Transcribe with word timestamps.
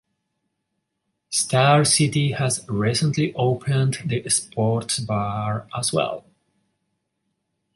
Star 1.29 1.85
City 1.85 2.31
has 2.31 2.65
recently 2.67 3.31
opened 3.35 3.99
the 4.03 4.27
sports 4.31 4.97
bar 4.97 5.67
as 5.77 5.93
well. 5.93 6.25